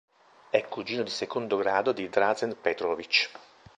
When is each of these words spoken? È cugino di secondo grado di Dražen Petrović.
È 0.49 0.65
cugino 0.65 1.03
di 1.03 1.11
secondo 1.11 1.57
grado 1.57 1.91
di 1.91 2.09
Dražen 2.09 2.59
Petrović. 2.59 3.29